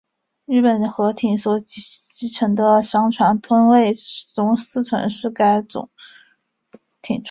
[0.45, 3.93] 日本潜艇所击沉的商船吨位
[4.33, 5.91] 中四成是该种
[7.03, 7.19] 艇创下。